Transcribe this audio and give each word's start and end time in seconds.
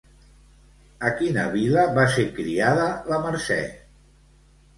A 1.09 1.11
quina 1.19 1.43
vila 1.55 1.83
va 1.99 2.07
ser 2.15 2.25
criada 2.39 2.89
la 3.13 3.21
Mercè? 3.27 3.61